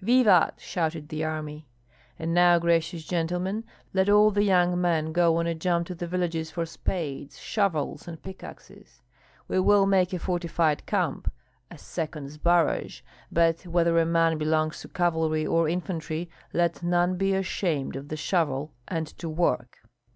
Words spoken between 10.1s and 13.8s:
a fortified camp, a second Zbaraj! But